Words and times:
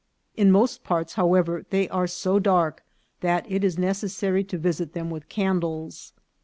In 0.35 0.49
most 0.51 0.83
parts, 0.83 1.13
however, 1.13 1.63
they 1.69 1.87
are 1.89 2.07
so 2.07 2.39
dark 2.39 2.81
that 3.19 3.45
it 3.47 3.63
is 3.63 3.77
necessary 3.77 4.43
to 4.45 4.57
visit 4.57 4.93
them 4.93 5.11
with 5.11 5.29
candles. 5.29 6.11